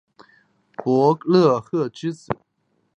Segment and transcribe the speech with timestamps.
[0.83, 2.35] 傅勒赫之子。